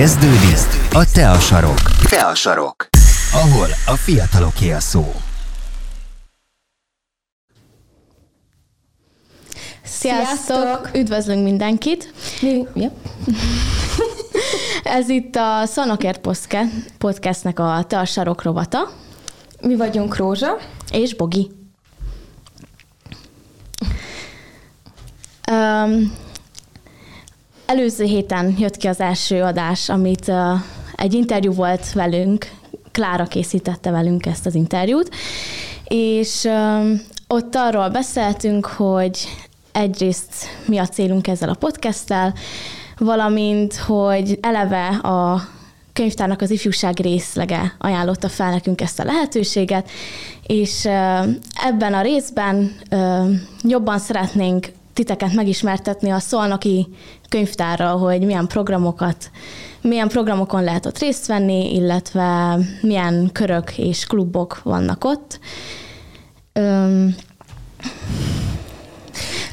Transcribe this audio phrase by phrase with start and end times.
[0.00, 0.56] Kezdődik
[0.92, 1.78] a Te a sarok.
[2.08, 2.88] Te a sarok.
[3.32, 5.12] Ahol a fiataloké a szó.
[9.82, 10.36] Sziasztok!
[10.36, 10.90] Sziasztok!
[10.94, 12.12] Üdvözlünk mindenkit!
[12.74, 12.92] Yep.
[14.98, 16.28] Ez itt a Szanokért
[16.98, 18.90] podcastnek a Te a sarok rovata.
[19.60, 20.56] Mi vagyunk Rózsa.
[20.90, 21.50] És Bogi.
[25.50, 26.12] Um,
[27.70, 30.32] előző héten jött ki az első adás, amit
[30.94, 32.50] egy interjú volt velünk,
[32.92, 35.14] Klára készítette velünk ezt az interjút,
[35.84, 36.48] és
[37.28, 39.28] ott arról beszéltünk, hogy
[39.72, 40.34] egyrészt
[40.66, 42.34] mi a célunk ezzel a podcasttel,
[42.98, 45.48] valamint, hogy eleve a
[45.92, 49.90] könyvtárnak az ifjúság részlege ajánlotta fel nekünk ezt a lehetőséget,
[50.46, 50.84] és
[51.64, 52.72] ebben a részben
[53.62, 54.66] jobban szeretnénk
[55.00, 56.86] titeket megismertetni a Szolnoki
[57.28, 59.30] könyvtárral, hogy milyen programokat,
[59.80, 65.38] milyen programokon lehet ott részt venni, illetve milyen körök és klubok vannak ott.
[66.52, 67.14] Öm,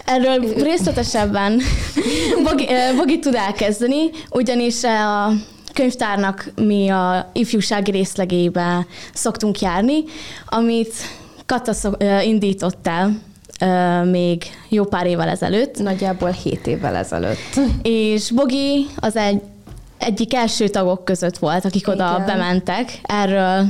[0.05, 1.61] erről részletesebben
[2.43, 5.31] Bogi, Bogi tud elkezdeni, ugyanis a
[5.73, 10.03] könyvtárnak mi a ifjúsági részlegébe szoktunk járni,
[10.45, 10.93] amit
[11.45, 11.73] Kata
[12.23, 13.25] indított el
[14.03, 15.79] még jó pár évvel ezelőtt.
[15.79, 17.59] Nagyjából hét évvel ezelőtt.
[17.81, 19.41] És Bogi az egy,
[19.97, 21.93] egyik első tagok között volt, akik Igen.
[21.93, 22.99] oda bementek.
[23.03, 23.65] Erről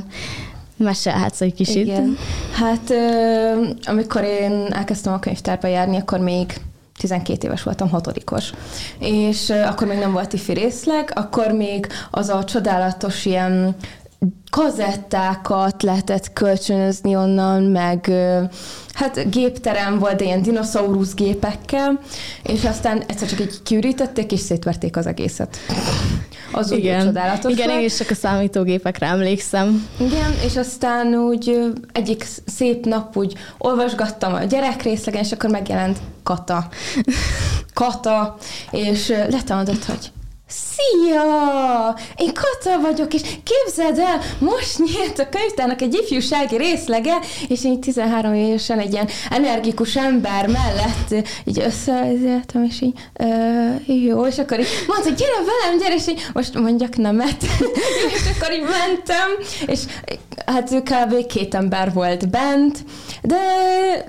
[0.78, 1.86] mesélhetsz egy kicsit.
[1.86, 2.18] Igen.
[2.52, 2.94] Hát
[3.86, 6.54] amikor én elkezdtem a könyvtárba járni, akkor még
[6.98, 8.52] 12 éves voltam, hatodikos.
[9.00, 13.76] És akkor még nem volt ifi részleg, akkor még az a csodálatos ilyen
[14.52, 18.12] kazettákat lehetett kölcsönözni onnan, meg
[18.94, 22.00] hát gépterem volt, de ilyen dinoszaurusz gépekkel,
[22.44, 25.58] és aztán egyszer csak így kiürítették, és szétverték az egészet.
[26.52, 27.06] Az úgy Igen.
[27.06, 29.88] csodálatos Igen, én is csak a számítógépekre emlékszem.
[30.00, 36.68] Igen, és aztán úgy egyik szép nap úgy olvasgattam a gyerekrészlegen, és akkor megjelent Kata.
[37.74, 38.38] Kata,
[38.72, 40.12] és letámadott, hogy
[40.48, 41.96] Szia!
[42.16, 47.80] Én Kata vagyok, és képzeld el, most nyílt a könyvtárnak egy ifjúsági részlege, és én
[47.80, 54.60] 13 évesen egy ilyen energikus ember mellett így összeértem, és így uh, jó, és akkor
[54.60, 57.44] így mondta, gyere velem, gyere, és így most mondjak nemet.
[58.16, 59.30] és akkor így mentem,
[59.66, 59.80] és
[60.46, 61.26] hát kb.
[61.26, 62.78] két ember volt bent,
[63.22, 63.38] de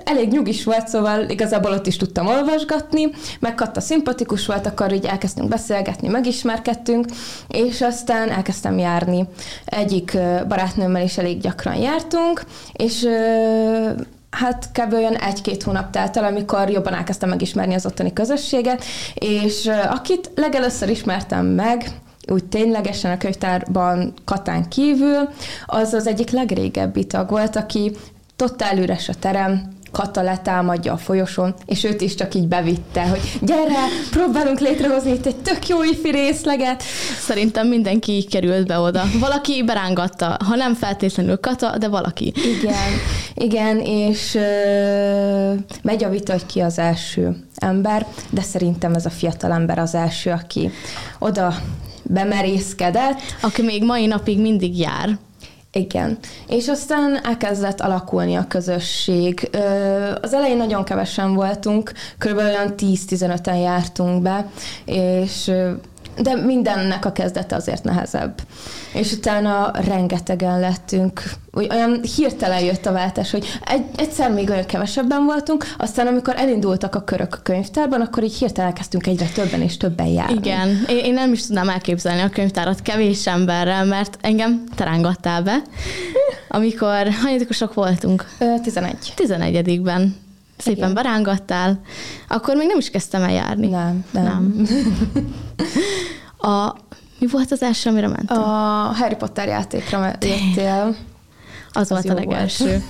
[0.03, 5.05] elég nyugis volt, szóval igazából ott is tudtam olvasgatni, meg Kata szimpatikus volt, akkor így
[5.05, 7.05] elkezdtünk beszélgetni, megismerkedtünk,
[7.47, 9.27] és aztán elkezdtem járni.
[9.65, 10.17] Egyik
[10.47, 13.07] barátnőmmel is elég gyakran jártunk, és
[14.29, 14.93] hát kb.
[14.93, 20.89] olyan egy-két hónap telt el, amikor jobban elkezdtem megismerni az ottani közösséget, és akit legelőször
[20.89, 21.91] ismertem meg,
[22.27, 25.29] úgy ténylegesen a könyvtárban Katán kívül,
[25.65, 27.91] az az egyik legrégebbi tag volt, aki
[28.35, 33.39] totál üres a terem, Kata letámadja a folyosón, és őt is csak így bevitte, hogy
[33.41, 36.83] gyere, próbálunk létrehozni itt egy tök jó ifi részleget.
[37.19, 39.03] Szerintem mindenki így került be oda.
[39.19, 42.33] Valaki berángatta, ha nem feltétlenül Kata, de valaki.
[42.59, 42.89] Igen,
[43.33, 49.09] igen, és ö, megy a vita, hogy ki az első ember, de szerintem ez a
[49.09, 50.71] fiatal ember az első, aki
[51.19, 51.53] oda
[52.03, 53.19] bemerészkedett.
[53.41, 55.17] Aki még mai napig mindig jár.
[55.71, 56.17] Igen.
[56.47, 59.49] És aztán elkezdett alakulni a közösség.
[60.21, 62.37] Az elején nagyon kevesen voltunk, kb.
[62.37, 64.45] olyan 10-15-en jártunk be,
[64.85, 65.51] és
[66.21, 68.41] de mindennek a kezdete azért nehezebb.
[68.93, 71.21] És utána rengetegen lettünk,
[71.53, 76.95] olyan hirtelen jött a váltás, hogy egy, egyszer még olyan kevesebben voltunk, aztán amikor elindultak
[76.95, 80.33] a körök a könyvtárban, akkor így hirtelen kezdtünk egyre többen és többen járni.
[80.33, 85.61] Igen, én, én nem is tudnám elképzelni a könyvtárat kevés emberrel, mert engem terángattál be,
[86.49, 88.25] amikor hanyadikosok voltunk?
[88.63, 89.13] 11.
[89.17, 90.15] 11-ben
[90.57, 90.93] szépen Igen.
[90.93, 91.79] berángattál,
[92.27, 93.67] akkor még nem is kezdtem el járni.
[93.67, 94.23] Nem, nem.
[94.23, 94.65] nem.
[96.39, 96.75] A,
[97.19, 98.43] mi volt az első, amire mentem?
[98.43, 100.95] A Harry Potter játékra jöttél.
[101.71, 102.83] Az, az volt a legelső.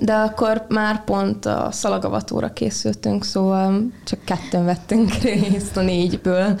[0.00, 6.60] De akkor már pont a szalagavatóra készültünk, szóval csak ketten vettünk részt a négyből.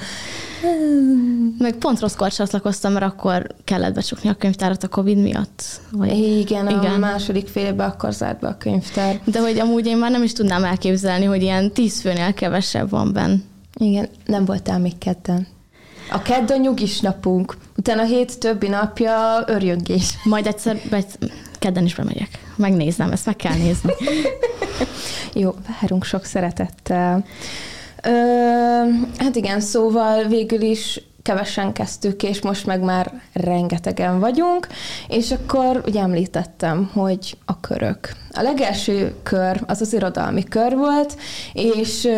[1.58, 5.62] Meg pont rosszkor csatlakoztam, mert akkor kellett becsukni a könyvtárat a Covid miatt.
[5.90, 6.18] Vagy...
[6.18, 9.20] Igen, Igen, a második félbe akkor zárt be a könyvtár.
[9.24, 13.12] De hogy amúgy én már nem is tudnám elképzelni, hogy ilyen tíz főnél kevesebb van
[13.12, 13.36] benn.
[13.74, 15.46] Igen, nem voltál még kedden.
[16.10, 20.18] A kedd a nyugis napunk, utána a hét többi napja örjöngés.
[20.24, 20.80] Majd egyszer
[21.58, 22.28] kedden is bemegyek.
[22.56, 23.92] Megnézem, ezt meg kell nézni.
[25.42, 27.24] Jó, várunk sok szeretettel.
[28.02, 28.10] Ö,
[29.16, 34.66] hát igen, szóval végül is kevesen kezdtük, és most meg már rengetegen vagyunk,
[35.08, 38.12] és akkor ugye említettem, hogy a körök.
[38.30, 41.16] A legelső kör az az irodalmi kör volt,
[41.52, 42.08] és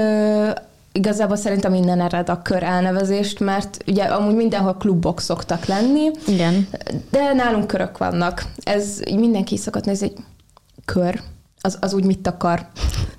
[0.96, 6.11] igazából szerintem innen ered a kör elnevezést, mert ugye amúgy mindenhol klubok szoktak lenni.
[6.26, 6.69] Igen.
[7.11, 8.44] De nálunk körök vannak.
[8.56, 10.25] Ez mindenki szokott nézni, hogy
[10.85, 11.20] kör,
[11.61, 12.67] az, az úgy mit akar.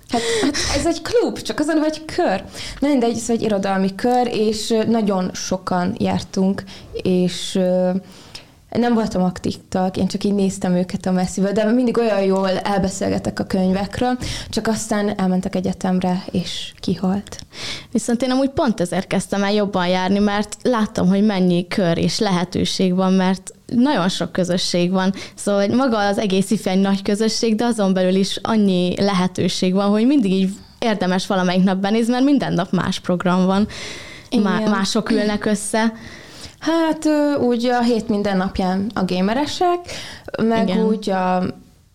[0.09, 2.43] Hát, hát ez egy klub, csak azon, hogy kör.
[2.79, 6.63] Na mindegy, ez egy irodalmi kör, és nagyon sokan jártunk,
[7.01, 7.59] és
[8.77, 12.49] nem voltam aktív tag, én csak így néztem őket a messzivel, de mindig olyan jól
[12.49, 14.17] elbeszélgetek a könyvekről,
[14.49, 17.37] csak aztán elmentek egyetemre, és kihalt.
[17.91, 22.19] Viszont én amúgy pont ezért kezdtem el jobban járni, mert láttam, hogy mennyi kör és
[22.19, 25.13] lehetőség van, mert nagyon sok közösség van.
[25.35, 30.05] Szóval maga az egész ifjány nagy közösség, de azon belül is annyi lehetőség van, hogy
[30.05, 30.49] mindig így
[30.79, 33.67] érdemes valamelyik nap benézni, mert minden nap más program van.
[34.43, 35.93] Má- mások ülnek össze.
[36.65, 37.07] Hát
[37.39, 39.79] úgy a hét minden napján a gameresek,
[40.43, 40.85] meg Igen.
[40.85, 41.43] úgy a,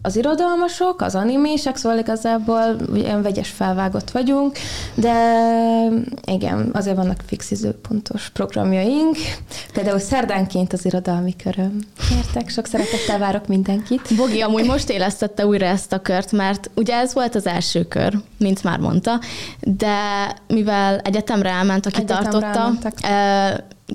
[0.02, 4.58] az irodalmasok, az animések, szóval igazából ilyen vegyes felvágott vagyunk,
[4.94, 5.14] de
[6.24, 9.16] igen, azért vannak fix időpontos programjaink.
[9.72, 11.78] Például szerdánként az irodalmi köröm.
[12.16, 14.16] Értek, sok szeretettel várok mindenkit.
[14.16, 18.14] Bogi amúgy most élesztette újra ezt a kört, mert ugye ez volt az első kör,
[18.38, 19.20] mint már mondta,
[19.60, 19.96] de
[20.46, 22.94] mivel egyetemre elment, aki egyetemre tartotta, elmentek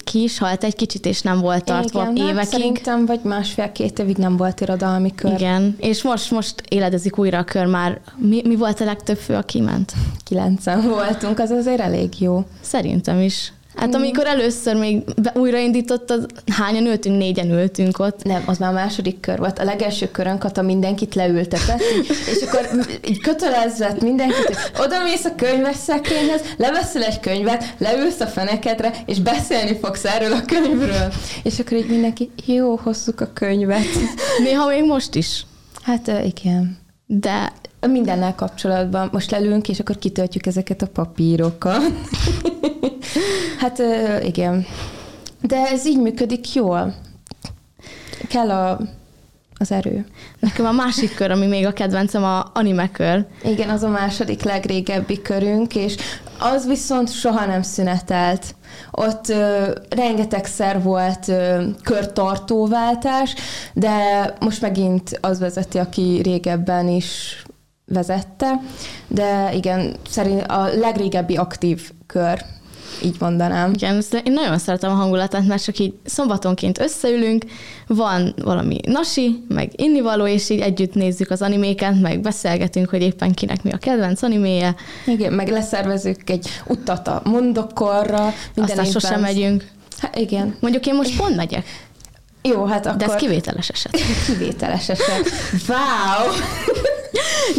[0.03, 2.35] ki is halt egy kicsit, és nem volt tartva Igen, évekig.
[2.35, 5.33] Hát szerintem vagy másfél-két évig nem volt irodalmi kör.
[5.33, 8.01] Igen, és most, most éledezik újra a kör már.
[8.17, 9.93] Mi, mi volt a legtöbb fő, aki ment?
[10.23, 12.43] Kilencen voltunk, az azért elég jó.
[12.61, 13.53] Szerintem is.
[13.75, 13.93] Hát mm.
[13.93, 17.17] amikor először még újraindítottad, hányan ültünk?
[17.17, 18.23] Négyen ültünk ott.
[18.23, 19.59] Nem, az már a második kör volt.
[19.59, 21.81] A legelső körön Kata mindenkit leültetett,
[22.33, 22.69] és akkor
[23.07, 28.91] így kötelezett mindenkit, hogy oda mész a könyves szekrényhez, leveszel egy könyvet, leülsz a fenekedre,
[29.05, 31.13] és beszélni fogsz erről a könyvről.
[31.43, 33.85] És akkor így mindenki, jó, hozzuk a könyvet.
[34.43, 35.45] Néha még most is.
[35.81, 36.77] Hát igen.
[37.05, 37.51] De
[37.87, 41.91] mindennel kapcsolatban most lelünk, és akkor kitöltjük ezeket a papírokat.
[43.61, 43.81] hát
[44.23, 44.65] igen.
[45.41, 46.93] De ez így működik jól.
[48.27, 48.79] Kell a,
[49.57, 50.05] az erő.
[50.39, 53.25] Nekem a másik kör, ami még a kedvencem, a anime kör.
[53.43, 55.95] Igen, az a második legrégebbi körünk, és
[56.39, 58.55] az viszont soha nem szünetelt.
[58.91, 63.35] Ott ö, rengetegszer volt ö, körtartóváltás,
[63.73, 63.93] de
[64.39, 67.43] most megint az vezeti, aki régebben is
[67.85, 68.61] vezette,
[69.07, 72.45] de igen, szerint a legrégebbi aktív kör
[73.03, 73.73] így mondanám.
[73.73, 77.45] Igen, én nagyon szeretem a hangulatát, mert csak így szombatonként összeülünk,
[77.87, 83.33] van valami nasi, meg innivaló, és így együtt nézzük az animéket, meg beszélgetünk, hogy éppen
[83.33, 84.75] kinek mi a kedvenc animéje.
[85.05, 88.33] Igen, meg leszervezünk egy utat a mondokorra.
[88.53, 89.67] Minden Aztán sosem megyünk.
[89.97, 90.55] Hát igen.
[90.59, 91.65] Mondjuk én most pont megyek.
[92.41, 92.97] Jó, hát akkor...
[92.97, 93.97] De ez kivételes eset.
[94.27, 95.29] kivételes eset.
[95.67, 96.31] Wow!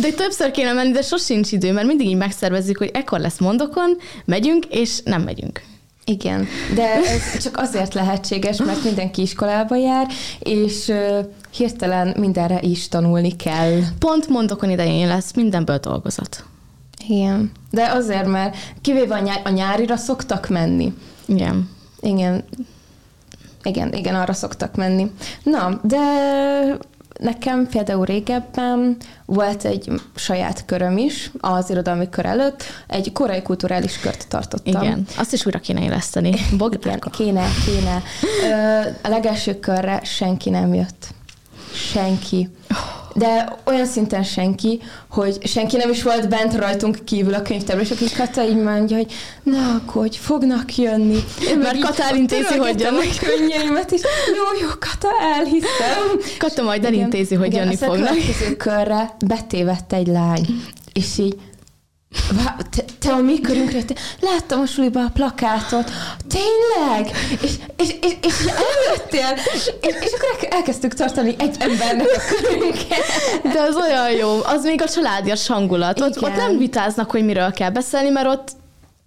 [0.00, 3.96] De többször kéne menni, de sosincs idő, mert mindig így megszervezzük, hogy ekkor lesz mondokon,
[4.24, 5.62] megyünk, és nem megyünk.
[6.08, 10.06] Igen, de ez csak azért lehetséges, mert mindenki iskolába jár,
[10.38, 10.92] és
[11.50, 13.80] hirtelen mindenre is tanulni kell.
[13.98, 16.44] Pont mondokon idején lesz mindenből dolgozat.
[17.08, 20.92] Igen, de azért, mert kivéve a, nyár, a nyárira szoktak menni.
[21.24, 21.70] Igen.
[22.00, 22.44] Igen.
[23.62, 25.10] Igen, igen, arra szoktak menni.
[25.42, 25.98] Na, de
[27.18, 33.98] Nekem például régebben volt egy saját köröm is az irodalmi kör előtt, egy korai kulturális
[33.98, 34.82] kört tartottam.
[34.82, 36.34] Igen, azt is újra kéne éleszteni.
[37.10, 38.02] Igen, kéne, kéne.
[39.02, 41.14] A legelső körre senki nem jött.
[41.72, 42.48] Senki
[43.16, 44.80] de olyan szinten senki,
[45.10, 48.96] hogy senki nem is volt bent rajtunk kívül a könyvtárban, és akik Kata így mondja,
[48.96, 51.18] hogy na, akkor hogy fognak jönni.
[51.48, 53.06] Én Mert Kata elintézi, hogy jönnek.
[53.20, 55.08] a könnyeimet, és jó, jó, Kata,
[55.38, 56.20] elhiszem.
[56.38, 58.16] Kata majd elintézi, hogy igen, jönni fognak.
[58.16, 60.46] Igen, a körre betévett egy lány,
[60.92, 61.36] és így
[62.70, 65.90] te, te a mi körünkre, te, láttam a suliba a plakátot,
[66.28, 67.16] tényleg?
[67.42, 73.04] És, és, és, és eljöttél, és, és akkor elkezdtük tartani egy embernek a körünket.
[73.42, 76.00] De az olyan jó, az még a családias hangulat.
[76.00, 78.48] Ott, ott nem vitáznak, hogy miről kell beszélni, mert ott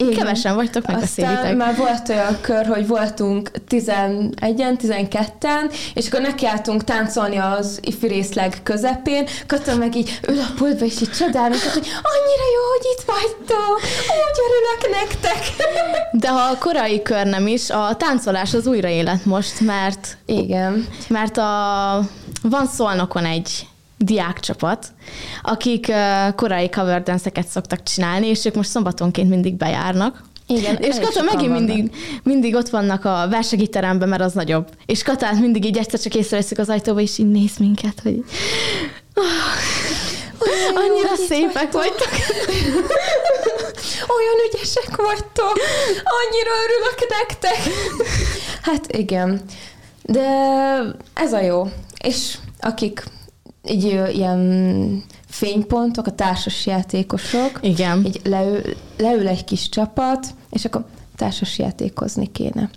[0.03, 0.13] igen.
[0.13, 6.83] Kevesen vagytok, meg Aztán már volt olyan kör, hogy voltunk 11-en, 12-en, és akkor nekiálltunk
[6.83, 11.87] táncolni az ifi részleg közepén, Kata meg így ül a pultba, és így csodálnak, hogy
[12.01, 15.67] annyira jó, hogy itt vagytok, úgy örülök nektek.
[16.11, 20.87] De ha a korai kör nem is, a táncolás az újra élet most, mert igen.
[21.07, 22.01] Mert a,
[22.41, 23.67] van Szolnokon egy
[23.99, 24.87] diákcsapat,
[25.41, 25.91] akik
[26.35, 31.51] korai cover dance szoktak csinálni, és ők most szombatonként mindig bejárnak, Igen, És Kata megint
[31.51, 31.67] vannak.
[31.67, 31.91] mindig,
[32.23, 34.67] mindig ott vannak a versegiteremben, mert az nagyobb.
[34.85, 38.23] És Katát mindig így egyszer csak észreveszik az ajtóba, és így néz minket, hogy
[39.15, 42.09] Olyan jó, annyira itt szépek vagytok.
[44.15, 45.57] Olyan ügyesek vagytok!
[46.03, 47.73] Annyira örülök nektek!
[48.61, 49.41] Hát igen.
[50.03, 50.27] De
[51.13, 51.67] ez a jó.
[52.03, 53.03] És akik
[53.67, 58.05] így ilyen fénypontok, a társas játékosok, Igen.
[58.05, 58.61] így leül,
[58.97, 60.85] leül egy kis csapat, és akkor
[61.15, 62.69] társas játékozni kéne.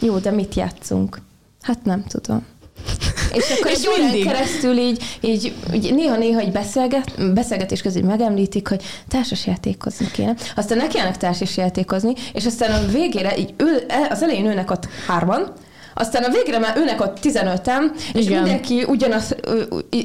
[0.00, 1.20] Jó, de mit játszunk?
[1.60, 2.46] Hát nem tudom.
[3.32, 4.24] És akkor És egy órán mindig.
[4.24, 10.34] keresztül így, így, így néha-néha így beszélget, beszélgetés közül megemlítik, hogy társas játékozni kéne.
[10.56, 13.76] Aztán nekiállnak társas játékozni, és aztán a végére így ül,
[14.10, 15.52] az elején ülnek ott hárman,
[15.94, 17.82] aztán a végre már ülnek ott 15-en,
[18.12, 18.42] és Igen.
[18.42, 19.34] mindenki ugyanaz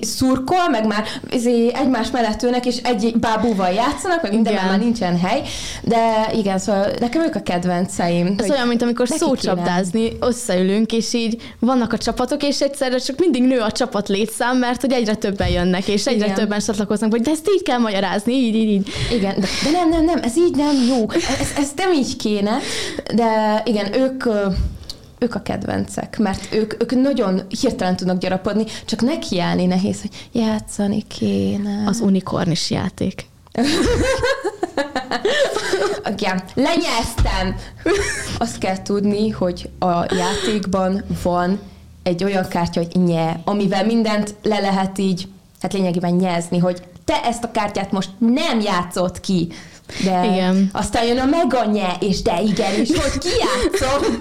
[0.01, 5.19] szurkol, meg már izé egymás mellett ülnek, és egy bábúval játszanak, meg minden már nincsen
[5.19, 5.41] hely.
[5.81, 8.35] De igen, szóval nekem ők a kedvenceim.
[8.37, 13.43] Ez olyan, mint amikor szócsapdázni, összeülünk, és így vannak a csapatok, és egyszerre csak mindig
[13.43, 16.35] nő a csapat létszám, mert hogy egyre többen jönnek, és egyre Igen.
[16.35, 18.89] többen csatlakoznak, hogy de ezt így kell magyarázni, így, így, így.
[19.11, 21.05] Igen, de, de nem, nem, nem, ez így nem jó.
[21.39, 22.57] Ez, ez nem így kéne.
[23.15, 24.23] De igen, ők,
[25.25, 31.03] ők a kedvencek, mert ők, ők nagyon hirtelen tudnak gyarapodni, csak nekiállni nehéz, hogy játszani
[31.07, 31.83] kéne.
[31.87, 33.25] Az unikornis játék.
[36.17, 37.55] Igen, lenyeztem!
[38.37, 41.59] Azt kell tudni, hogy a játékban van
[42.03, 45.27] egy olyan kártya, hogy nye, amivel mindent le lehet így,
[45.61, 49.47] hát lényegében nyezni, hogy te ezt a kártyát most nem játszott ki.
[50.03, 50.69] De Igen.
[50.73, 54.03] aztán jön a mega nye, és de igen, és hogy ki játszom.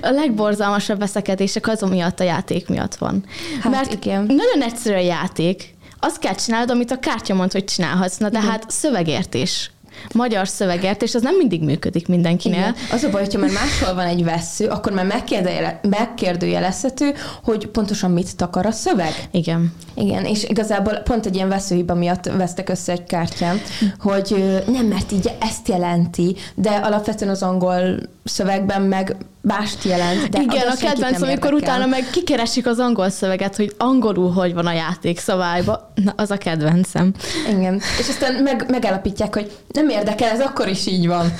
[0.00, 3.24] A legborzalmasabb veszekedések az miatt a játék miatt van.
[3.60, 4.22] Hát Mert igen.
[4.22, 5.74] nagyon egyszerű a játék.
[6.00, 8.16] Azt kell csinálod, amit a kártya mond, hogy csinálhatsz.
[8.16, 9.70] Na de hát szövegértés.
[10.14, 12.58] Magyar szövegértés, az nem mindig működik mindenkinél.
[12.58, 12.74] Igen.
[12.92, 17.14] Az a baj, hogyha már máshol van egy vesző, akkor már megkérdőjele- megkérdőjelezhető,
[17.44, 19.28] hogy pontosan mit takar a szöveg.
[19.30, 19.72] Igen.
[19.94, 23.60] Igen, és igazából pont egy ilyen veszőhiba miatt vesztek össze egy kártyán,
[23.98, 30.28] hogy nem, mert így ezt jelenti, de alapvetően az angol szövegben meg mást jelent.
[30.28, 34.66] De Igen, a kedvenc, amikor utána meg kikeresik az angol szöveget, hogy angolul hogy van
[34.66, 35.78] a játék szabályban.
[35.94, 37.12] Na, az a kedvencem.
[37.48, 41.32] Igen, és aztán meg, megállapítják, hogy nem érdekel, ez akkor is így van.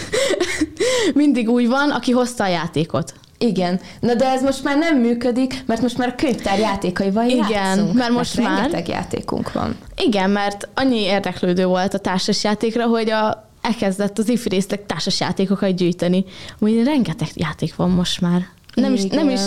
[1.14, 3.14] Mindig úgy van, aki hozta a játékot.
[3.38, 7.48] Igen, na de ez most már nem működik, mert most már a könyvtár játékaival Igen,
[7.50, 7.94] játszunk.
[7.94, 9.76] mert most már- rengeteg játékunk van.
[9.96, 16.24] Igen, mert annyi érdeklődő volt a társasjátékra, hogy a, elkezdett az ifi részleg társasjátékokat gyűjteni.
[16.58, 18.46] Úgy rengeteg játék van most már.
[18.74, 19.40] Nem is, nem is,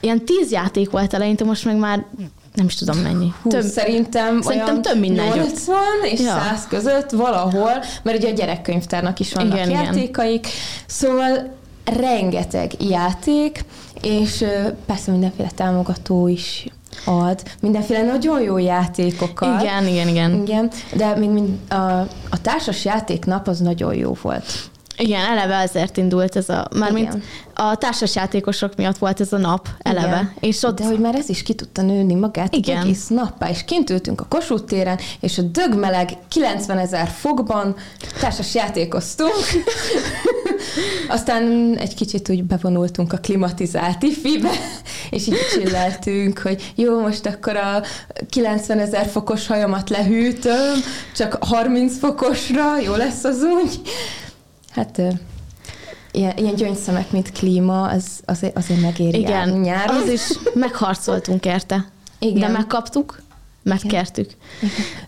[0.00, 2.04] ilyen tíz játék volt eleinte, most meg már
[2.54, 3.32] nem is tudom mennyi.
[3.42, 6.38] Hú, több, szerintem, szerintem olyan több mint 80 és Ja.
[6.50, 7.70] 100 között valahol,
[8.02, 9.94] mert ugye a gyerekkönyvtárnak is vannak Igen, igen, igen.
[9.94, 10.46] játékaik,
[10.86, 11.54] szóval
[11.84, 13.64] rengeteg játék,
[14.02, 14.44] és
[14.86, 16.66] persze mindenféle támogató is
[17.04, 19.62] ad, mindenféle nagyon jó játékokat.
[19.62, 20.42] Igen, igen, igen.
[20.42, 21.74] Igen, de még mind a,
[22.30, 24.44] a társas játéknap az nagyon jó volt.
[24.98, 27.22] Igen, eleve ezért indult ez a, mármint Igen.
[27.54, 30.06] a társasjátékosok miatt volt ez a nap eleve.
[30.06, 30.32] Igen.
[30.40, 32.80] És ott De hogy már ez is ki tudta nőni magát Igen.
[32.80, 37.76] egész nappá, és kint ültünk a Kossuth téren, és a dögmeleg 90 ezer fokban
[38.20, 39.34] társas játékoztunk.
[41.08, 44.50] Aztán egy kicsit úgy bevonultunk a klimatizált ifibe,
[45.10, 47.82] és így csilleltünk, hogy jó, most akkor a
[48.30, 50.74] 90 ezer fokos hajamat lehűtöm,
[51.16, 53.80] csak 30 fokosra, jó lesz az úgy.
[54.76, 55.02] Hát
[56.10, 59.96] ilyen, ilyen gyöngyszemek, mint klíma, az azért, azért megéri igen, nyáron.
[59.96, 60.22] az is
[60.54, 61.84] megharcoltunk érte.
[62.18, 62.40] Igen.
[62.40, 63.22] De megkaptuk,
[63.62, 64.30] megkertük.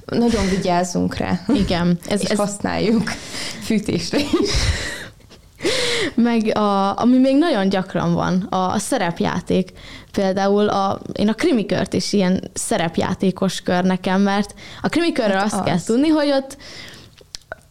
[0.06, 1.40] Nagyon vigyázzunk rá.
[1.54, 1.98] Igen.
[2.08, 3.10] Ez, és ez, használjuk
[3.62, 4.26] fűtésre is.
[6.14, 9.72] meg a, ami még nagyon gyakran van, a, a szerepjáték.
[10.12, 15.54] Például a, én a krimikört is ilyen szerepjátékos kör nekem, mert a krimikörről Hát azt
[15.54, 15.64] az.
[15.64, 16.56] kell tudni, hogy ott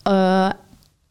[0.04, 0.48] ö,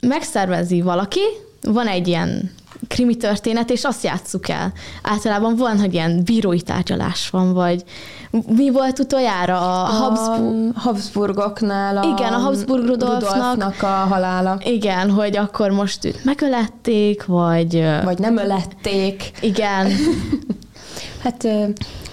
[0.08, 1.20] megszervezi valaki,
[1.62, 2.50] van egy ilyen
[2.88, 4.72] krimi történet, és azt játsszuk el.
[5.02, 7.84] Általában van, hogy ilyen bírói tárgyalás van, vagy
[8.46, 10.72] mi volt utoljára a Habsburg...
[10.76, 14.58] A Habsburgoknál a, Igen, a Habsburg Rudolfnak- Rudolfnak a halála.
[14.64, 17.84] Igen, hogy akkor most őt megölették, vagy...
[18.04, 19.30] Vagy nem ölették.
[19.40, 19.90] Igen,
[21.22, 21.48] Hát,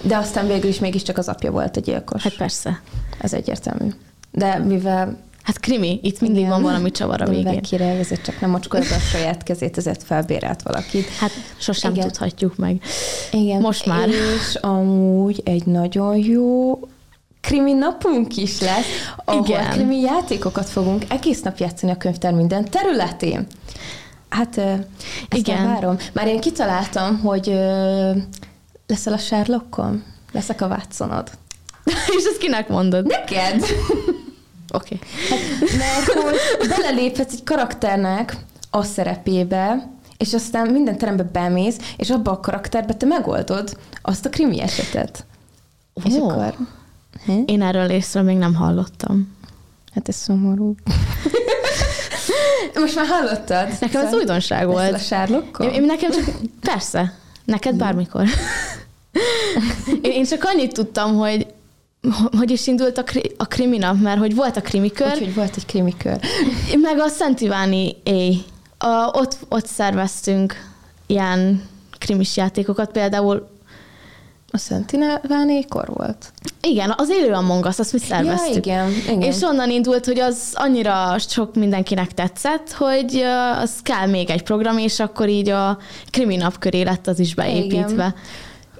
[0.02, 2.22] de aztán végül is mégiscsak az apja volt a gyilkos.
[2.22, 2.80] Hát, persze.
[3.20, 3.88] ez egyértelmű.
[4.30, 5.16] De mivel...
[5.44, 7.62] Hát krimi, itt mindig igen, van valami csavar a végén.
[7.62, 11.08] kirevezett, csak nem mocskolta a saját kezét, ezért felbérelt valakit.
[11.08, 12.06] Hát sosem Igen.
[12.06, 12.82] tudhatjuk meg.
[13.30, 13.60] Igen.
[13.60, 14.08] Most már.
[14.08, 16.78] És amúgy egy nagyon jó
[17.40, 18.86] krimi napunk is lesz,
[19.24, 19.70] ahol Igen.
[19.70, 23.46] krimi játékokat fogunk egész nap játszani a könyvtár minden területén.
[24.28, 24.86] Hát ezt
[25.30, 25.66] Igen.
[25.66, 25.96] Várom.
[26.12, 28.10] Már én kitaláltam, hogy ö,
[28.86, 30.04] leszel a Sherlockon?
[30.32, 31.30] Leszek a Watsonod.
[32.18, 33.06] És ezt kinek mondod?
[33.06, 33.64] Neked?
[34.74, 34.94] Oké.
[34.94, 35.08] Okay.
[35.28, 36.20] Hát, mert
[36.58, 38.36] hogy beleléphetsz egy karakternek
[38.70, 44.30] a szerepébe, és aztán minden terembe bemész, és abba a karakterbe te megoldod azt a
[44.30, 45.26] krimi esetet.
[46.04, 46.28] És Ó.
[46.28, 46.54] akkor...
[47.24, 47.40] Hm?
[47.46, 49.36] Én erről észre még nem hallottam.
[49.94, 50.74] Hát ez szomorú.
[52.74, 53.68] Most már hallottad?
[53.80, 55.04] Nekem ez újdonság Leszel a volt.
[55.04, 55.66] Sherlockon?
[55.66, 56.24] Én, én nekem csak,
[56.60, 57.14] persze,
[57.44, 58.26] neked bármikor.
[60.02, 61.46] Én, én csak annyit tudtam, hogy
[62.38, 65.66] hogy is indult a, kri, a kriminap, mert hogy volt a krimikör, Úgyhogy volt egy
[65.66, 66.20] krimikör.
[66.82, 68.44] meg a Szent Iváni éj.
[68.78, 70.54] A, ott, ott szerveztünk
[71.06, 71.68] ilyen
[71.98, 73.48] krimis játékokat, például
[74.50, 74.92] A Szent
[75.22, 76.32] Ivánékor volt?
[76.60, 78.66] igen, az élő Among Us, azt mi szerveztük.
[78.66, 79.20] Ja, igen, igen.
[79.20, 83.22] És onnan indult, hogy az annyira sok mindenkinek tetszett, hogy
[83.60, 85.78] az kell még egy program, és akkor így a
[86.10, 87.92] kriminap köré lett az is beépítve.
[87.92, 88.14] Igen.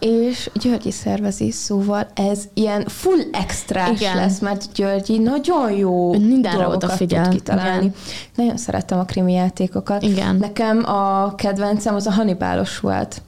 [0.04, 4.00] És Györgyi szervezi, szóval ez ilyen full extrás Igen.
[4.00, 4.16] Igen.
[4.16, 7.84] lesz, mert Györgyi nagyon jó mindenre odafigyel, tud kitalálni.
[7.84, 7.94] igen.
[8.34, 10.02] Nagyon szerettem a krimi játékokat.
[10.02, 10.36] Igen.
[10.36, 13.22] Nekem a kedvencem az a Hannibalos volt.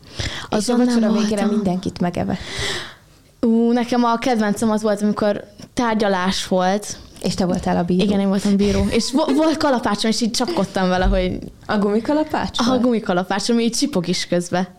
[0.58, 1.48] és a vacsora végére voltam.
[1.48, 2.38] mindenkit megevett.
[3.40, 6.96] Ú, nekem a kedvencem az volt, amikor tárgyalás volt.
[7.22, 8.04] És te voltál a bíró.
[8.04, 8.86] Igen, én voltam bíró.
[8.90, 12.58] És vo- volt kalapácsom, és így csapkodtam vele, hogy A gumikalapács?
[12.60, 12.80] a volt?
[12.80, 14.74] gumikalapácsom így csipog is közbe.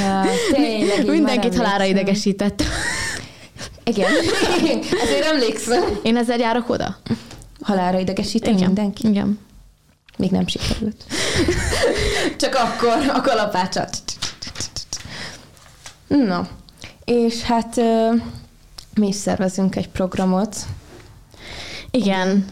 [0.00, 0.22] Ja,
[0.52, 2.62] tényleg, Mindenkit halára idegesített.
[3.84, 4.10] Igen,
[5.02, 5.82] ezért emlékszem.
[6.02, 6.96] Én ezzel járok oda?
[7.62, 8.66] Halára idegesíteni Igen.
[8.66, 9.08] mindenki?
[9.08, 9.38] Igen.
[10.16, 11.04] Még nem sikerült.
[12.40, 13.96] Csak akkor a kalapácsat.
[16.08, 16.48] Na,
[17.04, 17.80] és hát
[18.94, 20.56] mi is szervezünk egy programot.
[21.92, 22.44] Igen.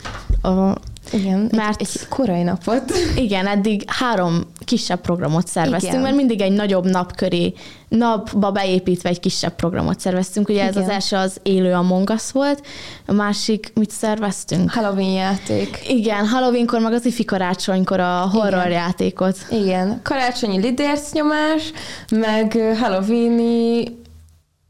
[0.43, 0.73] A,
[1.13, 2.83] Igen, Mert- egy, egy korai napot.
[3.17, 6.05] Igen, eddig három kisebb programot szerveztünk, Igen.
[6.05, 7.53] mert mindig egy nagyobb nap köré,
[7.89, 10.49] napba beépítve egy kisebb programot szerveztünk.
[10.49, 10.83] Ugye ez Igen.
[10.83, 12.67] az első az élő Among Us volt,
[13.07, 14.71] a másik mit szerveztünk?
[14.71, 15.79] Halloween játék.
[15.89, 18.71] Igen, Halloweenkor, meg az ifi karácsonykor a horror Igen.
[18.71, 19.37] játékot.
[19.51, 21.73] Igen, karácsonyi lidérc nyomás,
[22.11, 23.85] meg halloweeni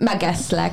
[0.00, 0.72] megeszlek.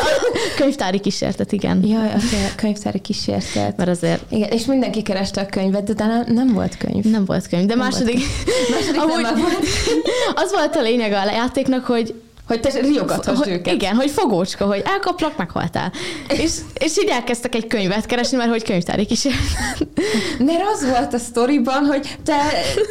[0.56, 1.84] Könyvtári kísértet, igen.
[1.84, 2.18] Jaj, a
[2.56, 3.76] könyvtári kísértet.
[3.76, 7.04] Mert azért Igen, és mindenki kereste a könyvet, de nem, nem volt könyv.
[7.04, 7.66] nem volt könyv.
[7.66, 8.20] De Nem második,
[8.70, 9.66] Második amúgy nem volt.
[10.44, 12.14] az volt a lényeg a játéknak, hogy
[12.46, 13.74] Hogy te riogathasd hogy, őket.
[13.74, 15.92] igen, hogy fogócska, hogy elkaplak, meghaltál.
[16.42, 19.40] és, és így elkezdtek egy könyvet keresni, mert hogy könyvtári kísérlet.
[20.38, 22.36] Mert az volt a sztoriban, hogy te,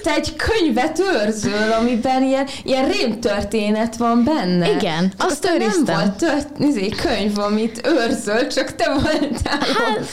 [0.03, 4.71] te egy könyvet őrzöl, amiben ilyen, ilyen rémtörténet van benne.
[4.71, 5.95] Igen, Csak azt aztán nem őriztem.
[5.95, 9.59] volt tört, izé, könyv, amit őrzöl, csak te voltál.
[9.59, 10.05] Hát...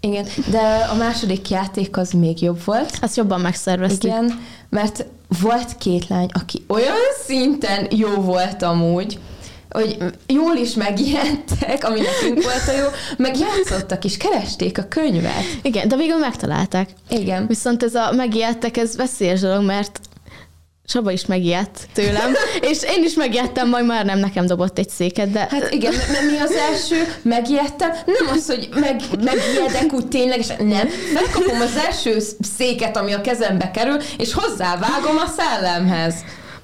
[0.00, 2.98] Igen, de a második játék az még jobb volt.
[3.00, 4.10] Azt jobban megszerveztük.
[4.10, 5.06] Igen, mert
[5.40, 9.18] volt két lány, aki olyan szinten jó volt amúgy,
[9.70, 15.44] hogy jól is megijedtek, ami nekünk volt a jó, meg játszottak is, keresték a könyvet.
[15.62, 16.90] Igen, de végül megtalálták.
[17.08, 17.46] Igen.
[17.46, 20.00] Viszont ez a megijedtek, ez veszélyes dolog, mert
[20.86, 22.32] Csaba is megijedt tőlem,
[22.70, 26.30] és én is megijedtem, majd már nem nekem dobott egy széket, de Hát igen, mert
[26.30, 31.76] mi az első, megijedtem, nem az, hogy meg, megijedek úgy tényleg, és nem, megkapom az
[31.86, 32.16] első
[32.56, 36.14] széket, ami a kezembe kerül, és hozzávágom a szellemhez.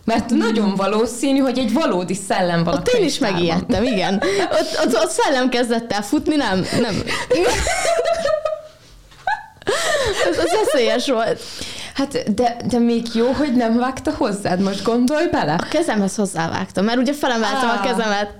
[0.05, 4.23] Mert nagyon valószínű, hogy egy valódi szellem van ott én is megijedtem, igen.
[4.51, 7.03] Ott, ott, ott szellem kezdett el futni, nem, nem.
[10.31, 11.41] Ez, az veszélyes volt.
[11.99, 15.53] Hát, de, de még jó, hogy nem vágta hozzád, most gondolj bele.
[15.55, 17.81] A kezemhez hozzávágtam, mert ugye felemeltem a Á.
[17.81, 18.31] kezemet.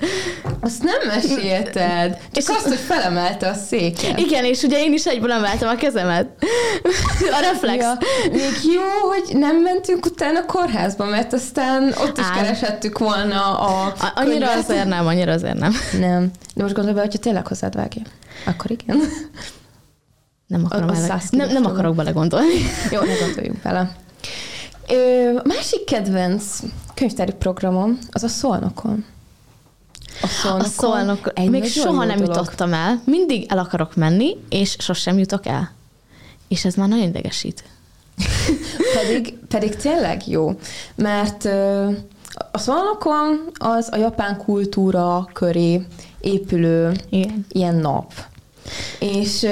[0.61, 2.11] Azt nem mesélted.
[2.33, 4.19] Csak És- azt, hogy felemelte a széket.
[4.19, 6.27] Igen, és ugye én is egyből emeltem a kezemet.
[7.33, 7.83] A reflex.
[7.85, 7.99] Ja,
[8.31, 12.35] még jó, hogy nem mentünk utána a kórházba, mert aztán ott is Á.
[12.43, 14.69] kereshettük volna a A- Annyira könyvet.
[14.71, 15.75] azért nem, annyira azért nem.
[16.01, 16.31] Nem.
[16.55, 18.03] De most gondolj be, hogyha tényleg hozzád vágja.
[18.47, 19.01] Akkor igen.
[20.49, 21.23] Nem akarom, ele...
[21.31, 22.55] nem, nem akarok belegondolni.
[22.93, 23.97] Jó, ne gondoljunk bele.
[24.89, 26.45] Ö, másik kedvenc
[26.95, 29.05] könyvtári programom az a Szolnokon.
[30.23, 30.67] A Szolnokon.
[30.67, 32.37] A szolnok, egy még soha nem dolog.
[32.37, 33.03] jutottam el.
[33.05, 35.71] Mindig el akarok menni, és sosem jutok el.
[36.49, 37.65] És ez már nagyon idegesít.
[38.95, 40.59] Pedig, pedig tényleg jó,
[40.95, 41.91] mert ö,
[42.51, 45.87] a Szolnokon az a japán kultúra köré
[46.21, 47.47] épülő Igen.
[47.49, 48.13] ilyen nap.
[48.99, 49.47] És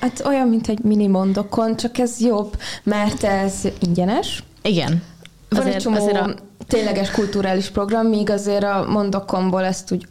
[0.00, 4.42] hát olyan, mint egy mini mondokon, csak ez jobb, mert ez ingyenes.
[4.62, 5.02] Igen.
[5.48, 6.34] Van Azért, egy csomó azért a...
[6.66, 10.06] tényleges kulturális program, míg azért a mondokomból ezt úgy,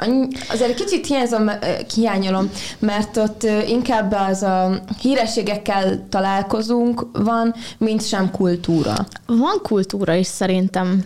[0.50, 1.50] azért kicsit hiányzom,
[1.96, 8.94] hiányolom, mert ott inkább az a hírességekkel találkozunk van, mint sem kultúra.
[9.26, 11.04] Van kultúra is szerintem.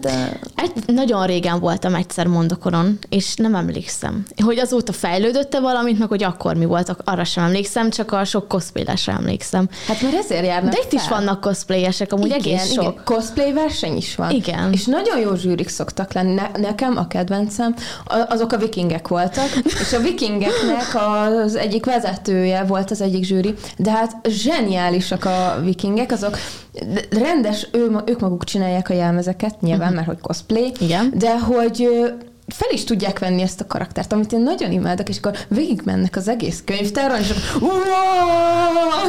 [0.00, 0.40] De...
[0.54, 4.26] Egy, nagyon régen voltam egyszer mondokoron, és nem emlékszem.
[4.44, 8.48] Hogy azóta fejlődötte valamit, meg hogy akkor mi volt, arra sem emlékszem, csak a sok
[8.48, 9.68] cosplayesre emlékszem.
[9.86, 11.00] Hát mert ezért járnak De itt fel.
[11.02, 12.82] is vannak cosplayesek, amúgy igen, egész sok.
[12.82, 14.30] Igen, cosplay verseny is van.
[14.30, 14.51] Igen.
[14.72, 16.34] És nagyon jó zsűrik szoktak lenni.
[16.34, 17.74] Ne, nekem a kedvencem,
[18.28, 23.90] azok a vikingek voltak, és a vikingeknek az egyik vezetője volt az egyik zsűri, de
[23.90, 26.38] hát zseniálisak a vikingek, azok
[27.10, 29.94] rendes, ő, ők maguk csinálják a jelmezeket, nyilván, uh-huh.
[29.94, 31.12] mert hogy cosplay, Igen.
[31.14, 31.88] de hogy
[32.52, 36.28] fel is tudják venni ezt a karaktert, amit én nagyon imádok, és akkor végigmennek az
[36.28, 37.70] egész könyvtáron, és akkor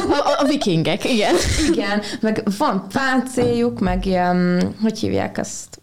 [0.08, 1.34] a, a vikingek, igen.
[1.70, 5.80] Igen, meg van páncéljuk, meg ilyen, hogy hívják azt?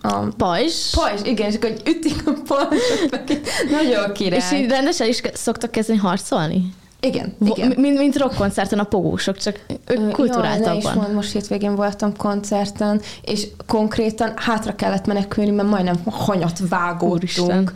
[0.00, 0.94] A pajzs.
[0.94, 4.38] Pajzs, igen, és akkor ütik a pajzsot, nagyon király.
[4.38, 6.74] És így rendesen is szoktak kezdeni harcolni?
[7.06, 7.72] Igen, igen.
[7.76, 10.96] Mint, mint rockkoncerten a pogósok, csak ők kulturáltabban.
[10.96, 17.12] Jaj, most hétvégén voltam koncerten, és konkrétan hátra kellett menekülni, mert majdnem hanyat vágódtunk.
[17.12, 17.70] Úristen.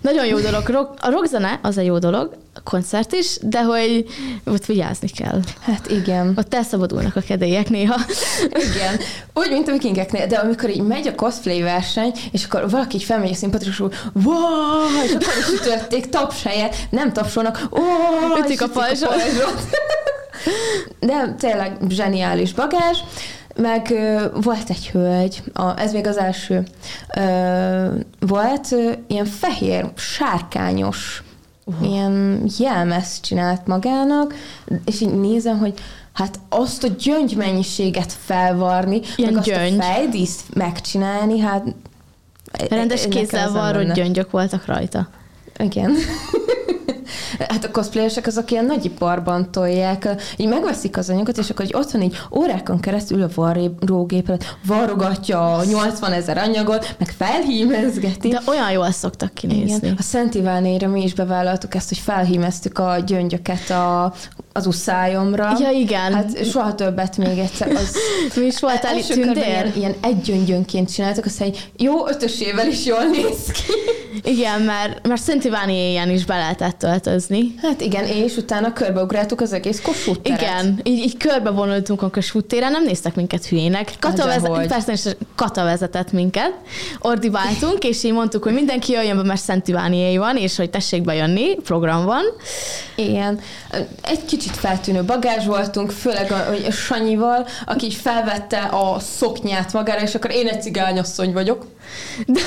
[0.00, 0.94] Nagyon jó dolog.
[1.00, 4.06] A rockzene az egy jó dolog, a koncert is, de hogy
[4.46, 5.40] ott vigyázni kell.
[5.60, 6.34] Hát igen.
[6.36, 8.00] Ott elszabadulnak a kedélyek néha.
[8.44, 8.96] Igen.
[9.34, 13.02] Úgy, mint a vikingeknél, de amikor így megy a cosplay verseny, és akkor valaki így
[13.02, 18.44] felmegy a színpadra, és úgy, wow, és akkor is ütötték taps helyet, nem tapsolnak, wow,
[18.44, 19.22] ütik a pajzsot.
[21.00, 22.98] De tényleg zseniális bagázs.
[23.56, 26.62] Meg ö, volt egy hölgy, a, ez még az első,
[27.16, 27.86] ö,
[28.18, 31.22] volt ö, ilyen fehér, sárkányos,
[31.64, 31.88] uh-huh.
[31.88, 34.34] ilyen jelmezt csinált magának,
[34.84, 35.74] és így nézem, hogy
[36.12, 39.78] hát azt a gyöngy mennyiséget felvarni, ilyen meg gyöngy.
[39.78, 41.64] azt a fejdíszt megcsinálni, hát
[42.68, 45.08] Rendes kézzel varrott gyöngyök voltak rajta.
[45.58, 45.92] Igen.
[47.38, 52.02] Hát a cosplayesek azok ilyen nagyiparban tolják, így megveszik az anyagot, és akkor ott van
[52.02, 58.28] így órákon keresztül a varrógépet, varrogatja a 80 ezer anyagot, meg felhímezgeti.
[58.28, 59.76] De olyan jól szoktak kinézni.
[59.76, 59.94] Igen.
[59.98, 64.12] A Szent Ivánére mi is bevállaltuk ezt, hogy felhímeztük a gyöngyöket a
[64.52, 65.56] az uszályomra.
[65.60, 66.14] Ja, igen.
[66.14, 67.68] Hát soha többet még egyszer.
[67.68, 67.96] Az
[68.36, 69.46] Mi is voltál itt tündér?
[69.46, 73.72] Ilyen, ilyen egy gyöngyönként csináltak, azt egy jó ötösével is jól néz ki.
[74.22, 77.54] Igen, mert, mert Szent Iváni éjjel is be lehetett töltözni.
[77.62, 80.40] Hát igen, és utána körbeugráltuk az egész Kossuth teret.
[80.40, 83.92] Igen, így, így körbevonultunk a Kossuth téren, nem néztek minket hülyének.
[83.98, 86.52] Kata, hát, vezet, persze, és Kata vezetett minket.
[87.00, 90.70] Ordibáltunk, és így mondtuk, hogy mindenki jöjjön be, mert Szent Iváni éj van, és hogy
[90.70, 92.22] tessék bejönni, program van.
[92.96, 93.40] Igen.
[94.02, 100.00] Egy kicsit feltűnő bagázs voltunk, főleg a, a Sanyival, aki így felvette a szoknyát magára,
[100.00, 101.66] és akkor én egy cigányasszony vagyok.
[102.26, 102.40] De,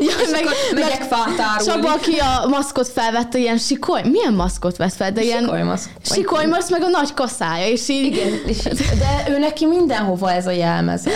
[0.00, 1.72] ja, és meg, megyek fát árulni.
[1.72, 5.12] Csaba, aki a maszkot felvette, ilyen sikoly, milyen maszkot vett fel?
[5.12, 5.90] De ilyen Sikolymaszk.
[6.04, 8.06] Sikolymaszk, meg a nagy kaszája, és így...
[8.06, 8.62] Igen, és,
[8.98, 11.10] de ő neki mindenhova ez a jelmeze.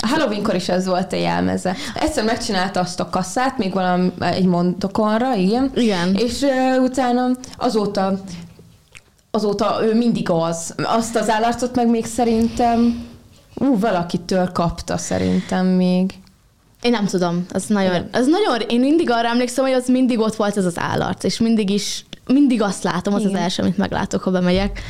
[0.00, 1.76] A Halloweenkor is ez volt a jelmeze.
[1.94, 5.70] Egyszer megcsinálta azt a kasszát, még valami egy mondokonra, igen.
[5.74, 6.14] Igen.
[6.14, 8.20] És uh, utána azóta
[9.38, 10.74] azóta ő mindig az.
[10.82, 13.06] Azt az állarcot meg még szerintem
[13.54, 16.14] ú, valakitől kapta szerintem még.
[16.82, 20.36] Én nem tudom, az nagyon, az nagyon, én mindig arra emlékszem, hogy az mindig ott
[20.36, 23.34] volt ez az állarc, és mindig is, mindig azt látom, az Igen.
[23.34, 24.80] az első, amit meglátok, ha bemegyek.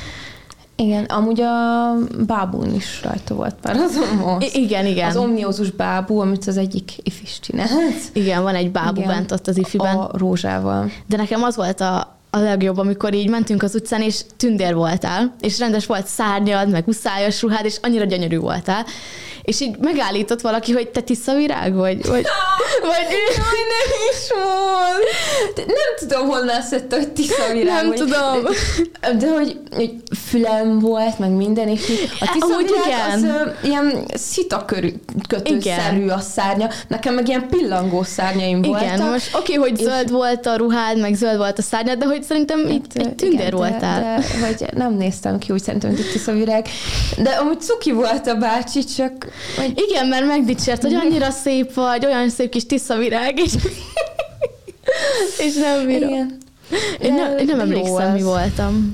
[0.76, 1.94] Igen, amúgy a
[2.26, 3.98] bábún is rajta volt pár az
[4.40, 5.08] I- igen, igen.
[5.08, 7.70] Az omniózus bábú, amit az egyik ifis csinált.
[8.12, 9.96] Igen, van egy bábú igen, bent ott az ifiben.
[9.96, 10.90] A rózsával.
[11.06, 15.34] De nekem az volt a, a legjobb, amikor így mentünk az utcán, és tündér voltál,
[15.40, 18.86] és rendes volt szárnyad, meg uszályos ruhád, és annyira gyönyörű voltál,
[19.48, 22.06] és így megállított valaki, hogy te tiszavirág vagy?
[22.06, 22.26] Vagy,
[22.80, 23.06] vagy
[23.36, 25.04] Jaj, nem is mond!
[25.66, 27.98] Nem tudom, honnan szedte, hogy tiszavirág Nem vagy.
[27.98, 28.42] tudom.
[29.00, 29.94] De, de hogy, hogy
[30.28, 36.68] fülem volt, meg minden, és a tiszavirág az ö, ilyen szitakötőszerű a szárnya.
[36.88, 38.94] Nekem meg ilyen pillangó szárnyaim igen, voltak.
[38.94, 42.04] Igen, most oké, okay, hogy zöld volt a ruhád, meg zöld volt a szárnyad, de
[42.04, 44.00] hogy szerintem hát, itt egy tündér igen, voltál.
[44.00, 46.66] De, de, vagy nem néztem ki úgy szerintem, hogy tiszavirág.
[47.22, 49.84] De amúgy cuki volt a bácsi, csak vagy...
[49.88, 53.52] Igen, mert megdicsért, hogy annyira szép vagy, olyan szép kis tiszta virág, és,
[55.46, 56.08] és nem bírom.
[56.08, 56.38] Igen.
[57.00, 58.92] Én, nem, én nem emlékszem, mi voltam.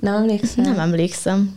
[0.00, 0.64] Nem emlékszem?
[0.64, 1.52] Nem emlékszem.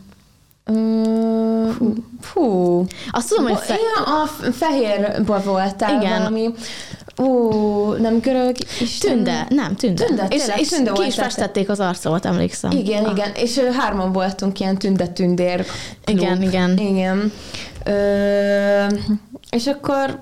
[1.78, 1.94] Fú.
[2.22, 2.86] fú.
[3.12, 3.58] Azt tudom, hogy...
[3.58, 3.76] Fe...
[4.06, 6.18] a fehérba voltál Igen.
[6.18, 6.50] valami.
[7.22, 9.12] Ó, nem görög Isten.
[9.14, 10.06] Tünde, nem, tünde.
[10.06, 12.72] Tünde, és, tényleg, és tünde ki is festették az arcomat, emlékszem.
[12.72, 13.12] Igen, ah.
[13.12, 15.66] igen, és hárman voltunk ilyen tünde-tündér
[16.06, 16.78] Igen, igen.
[16.78, 17.32] Igen.
[17.86, 18.86] Ö,
[19.50, 20.20] és akkor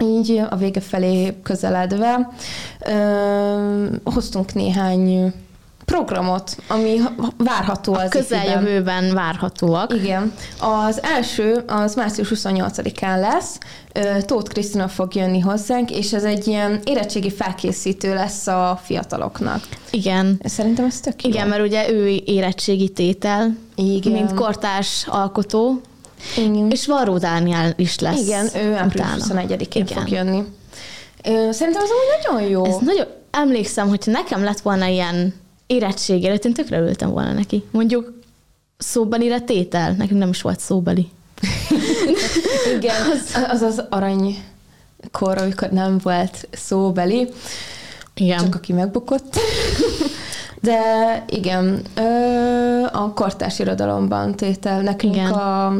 [0.00, 2.30] így a vége felé közeledve
[2.86, 5.32] ö, hoztunk néhány
[5.84, 7.00] programot, ami
[7.36, 9.94] várható az a közeljövőben várhatóak.
[9.94, 10.32] Igen.
[10.60, 13.58] Az első az március 28-án lesz.
[14.24, 19.60] Tóth Krisztina fog jönni hozzánk, és ez egy ilyen érettségi felkészítő lesz a fiataloknak.
[19.90, 20.40] Igen.
[20.44, 21.30] Szerintem ez tök jó.
[21.30, 24.12] Igen, mert ugye ő érettségi tétel, Igen.
[24.12, 25.80] mint kortárs alkotó,
[26.36, 26.70] igen.
[26.70, 28.20] és Varó Dániel is lesz.
[28.20, 30.42] Igen, ő április 21-én fog jönni.
[31.50, 32.64] Szerintem az úgy nagyon jó.
[32.64, 35.34] Ez nagyon, emlékszem, hogy nekem lett volna ilyen
[35.66, 37.64] érettség előtt, én tökre ültem volna neki.
[37.70, 38.12] Mondjuk
[38.78, 41.10] szóbeli tétel, nekünk nem is volt szóbeli.
[42.76, 44.36] Igen, az, az az arany
[45.12, 47.28] kor, amikor nem volt szóbeli.
[48.14, 48.38] Igen.
[48.38, 49.38] Csak aki megbukott.
[50.64, 51.82] De igen,
[52.92, 55.32] a kortárs irodalomban tétel nekünk igen.
[55.32, 55.72] a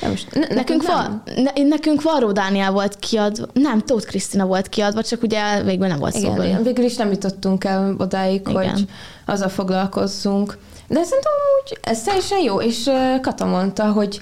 [0.00, 1.22] nem is, ne, nekünk, nem.
[1.36, 5.98] ne, nekünk Varró Dániel volt kiadva, nem, Tóth Krisztina volt kiadva, csak ugye végül nem
[5.98, 6.62] volt igen, szóval.
[6.62, 8.70] végül is nem jutottunk el odáig, igen.
[8.70, 8.86] hogy
[9.26, 10.58] azzal foglalkozzunk.
[10.88, 12.90] De szerintem úgy ez teljesen jó, és
[13.22, 14.18] Kata mondta, hogy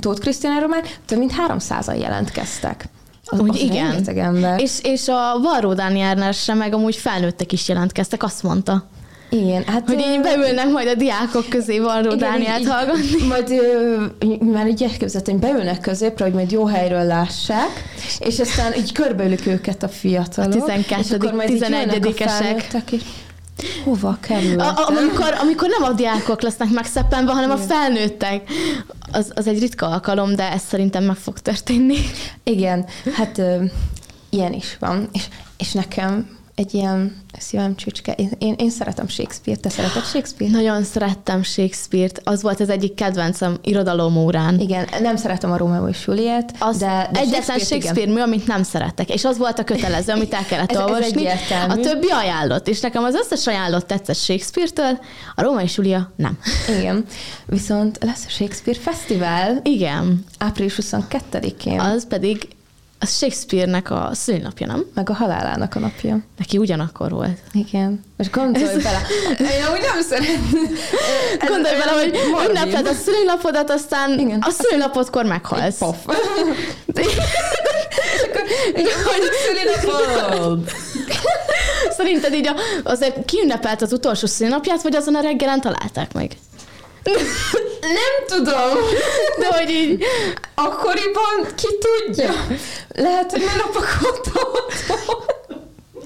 [0.00, 2.88] Tóth Krisztináról már több mint 300-an jelentkeztek.
[3.30, 4.02] Az, úgy az igen.
[4.16, 4.60] Ember.
[4.60, 8.88] És, és a Varró Dánielnál sem, meg amúgy felnőttek is jelentkeztek, azt mondta.
[9.30, 9.86] Igen, hát...
[9.86, 13.26] Hogy így beülnek majd a diákok közé Varró Dániát hallgatni.
[13.28, 13.52] Majd
[14.52, 17.84] már így elképzeltem, hogy beülnek középre, hogy majd jó helyről lássák,
[18.18, 20.54] és aztán így körbeülük őket a fiatalok.
[20.54, 23.00] A 12 11-esek.
[23.84, 24.66] Hova kerültem?
[24.76, 27.62] A, amikor, amikor nem a diákok lesznek megszeppenve, hanem Igen.
[27.62, 28.50] a felnőttek.
[29.12, 31.96] Az, az egy ritka alkalom, de ez szerintem meg fog történni.
[32.44, 33.64] Igen, hát ö,
[34.30, 35.08] ilyen is van.
[35.12, 38.12] És, és nekem egy ilyen szívem csücske.
[38.12, 39.62] Én, én, én szeretem Shakespeare-t.
[39.62, 40.56] Te szereted Shakespeare-t?
[40.56, 42.20] Nagyon szerettem Shakespeare-t.
[42.24, 44.58] Az volt az egyik kedvencem irodalom órán.
[44.58, 48.46] Igen, nem szeretem a Romeo és Juliet, az de, de egyetlen Shakespeare, Shakespeare mű, amit
[48.46, 49.14] nem szeretek.
[49.14, 51.26] És az volt a kötelező, amit el kellett ez, olvasni.
[51.26, 54.98] Ez a többi ajánlott, és nekem az összes ajánlott tetszett Shakespeare-től,
[55.34, 56.38] a Romeo és Julia nem.
[56.78, 57.04] Igen.
[57.46, 59.60] Viszont lesz a Shakespeare Fesztivál.
[59.62, 60.24] Igen.
[60.38, 61.80] Április 22-én.
[61.80, 62.48] Az pedig
[63.02, 64.84] az Shakespeare-nek a szülnapja, nem?
[64.94, 66.18] Meg a halálának a napja.
[66.38, 67.38] Neki ugyanakkor volt.
[67.52, 68.04] Igen.
[68.16, 68.82] Most gondolj Ez...
[68.82, 69.00] bele.
[69.38, 70.76] Én amúgy nem szeretném.
[71.46, 74.38] Gondolj bele, hogy ünnepled a szülinapodat, aztán Igen.
[74.40, 75.78] a szülinapotkor meghalsz.
[75.78, 75.96] Pof.
[79.04, 80.70] hogy szülinapod?
[81.90, 86.36] Szerinted így a, azért ki ünnepelt az utolsó szülinapját, vagy azon a reggelen találták meg?
[87.80, 88.78] Nem tudom.
[89.38, 90.04] De hogy így...
[90.54, 92.30] Akkoriban ki tudja.
[92.94, 94.68] Lehet, hogy nem napakodott.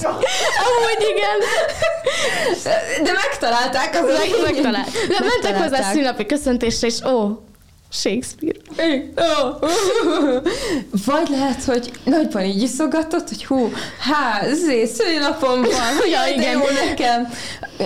[0.02, 1.38] Amúgy igen.
[3.02, 4.90] De megtalálták az Meg, megtalált.
[5.08, 7.42] De mentek hozzá szülnapi köszöntésre, és ó,
[7.94, 8.58] Shakespeare.
[11.06, 14.54] Vagy lehet, hogy nagyban így iszogatott, hogy hú, hát,
[14.94, 16.52] szülinapom van, ja, igen.
[16.52, 17.28] jó nekem.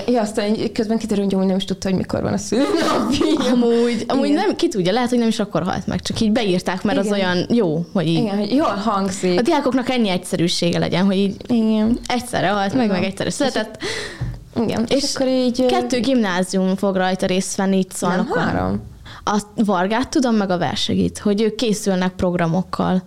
[0.07, 3.53] Ja, aztán közben kiderül, hogy nem is tudta, hogy mikor van a szülinapja.
[3.53, 6.83] Amúgy, amúgy nem, ki tudja, lehet, hogy nem is akkor halt meg, csak így beírták,
[6.83, 7.12] mert igen.
[7.12, 8.18] az olyan jó, hogy így.
[8.18, 9.38] Igen, hogy jól hangzik.
[9.38, 11.99] A diákoknak ennyi egyszerűsége legyen, hogy így igen.
[12.07, 13.79] egyszerre halt meg, meg egyszerre született.
[14.62, 15.66] Igen, és, és akkor így...
[15.66, 18.35] Kettő gimnázium fog rajta részt venni itt szólnak.
[18.35, 18.83] Nem, három.
[19.31, 23.03] A Vargát tudom, meg a Versegit, hogy ők készülnek programokkal.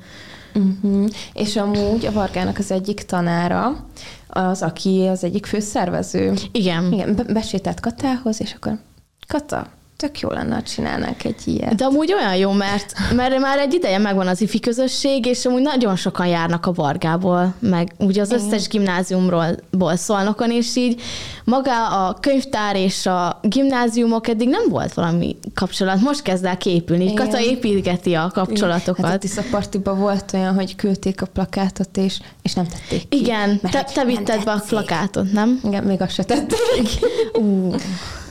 [0.53, 1.09] Uh-huh.
[1.33, 3.85] És amúgy a Vargának az egyik tanára,
[4.27, 6.33] az, aki az egyik főszervező.
[6.51, 6.93] Igen.
[6.93, 8.79] Igen, be- besételt Katához, és akkor
[9.27, 9.67] Kata,
[10.01, 11.75] tök jó lenne, ha csinálnánk egy ilyet.
[11.75, 15.61] De amúgy olyan jó, mert, mert már egy ideje megvan az ifi közösség, és amúgy
[15.61, 21.01] nagyon sokan járnak a Vargából, meg ugye az összes gimnáziumról szólnokon, és így
[21.43, 25.99] maga a könyvtár és a gimnáziumok eddig nem volt valami kapcsolat.
[26.01, 27.03] Most kezd el képülni.
[27.03, 27.15] Igen.
[27.15, 29.05] Kata építgeti a kapcsolatokat.
[29.05, 33.17] Hát a Tiszapartiba volt olyan, hogy küldték a plakátot, és, és nem tették ki.
[33.17, 35.59] Igen, te, te vitted be a plakátot, nem?
[35.63, 36.87] Igen, még azt se tették.
[37.33, 37.75] Uh.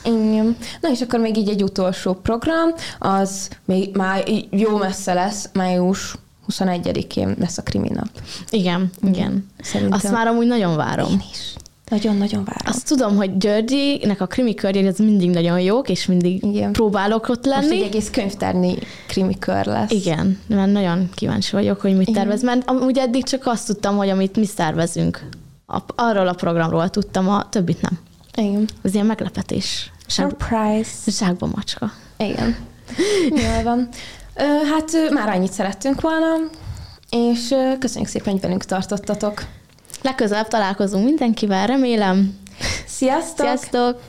[0.05, 0.57] Igen.
[0.81, 6.15] Na és akkor még így egy utolsó program, az még már jó messze lesz, május
[6.49, 8.09] 21-én lesz a krimi nap.
[8.49, 9.49] Igen, igen.
[9.61, 9.99] Szerintem.
[10.03, 11.11] Azt már amúgy nagyon várom.
[11.11, 11.53] Én is.
[11.89, 12.65] Nagyon-nagyon várom.
[12.65, 16.71] Azt tudom, hogy Györgyinek a krimi körjei az mindig nagyon jók, és mindig Igen.
[16.71, 17.65] próbálok ott lenni.
[17.65, 19.91] Most egy egész könyvtárni krimi kör lesz.
[19.91, 22.21] Igen, mert nagyon kíváncsi vagyok, hogy mit Igen.
[22.21, 25.29] tervez, mert amúgy eddig csak azt tudtam, hogy amit mi szervezünk,
[25.95, 27.99] arról a programról tudtam, a többit nem.
[28.37, 28.69] Igen.
[28.83, 29.91] Ez ilyen meglepetés.
[30.07, 30.89] Surprise.
[31.05, 31.91] Zsákba macska.
[32.17, 32.55] Igen.
[33.43, 33.89] Jól van.
[34.71, 36.35] Hát már annyit szerettünk volna,
[37.09, 39.43] és köszönjük szépen, hogy velünk tartottatok.
[40.01, 42.39] Legközelebb találkozunk mindenkivel, remélem.
[42.85, 43.45] Sziasztok!
[43.45, 44.01] Sziasztok!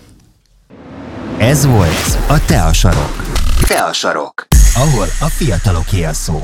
[1.39, 3.23] Ez volt a Te a Sarok.
[3.67, 4.47] Te a Sarok.
[4.75, 6.43] ahol a fiataloké a szó.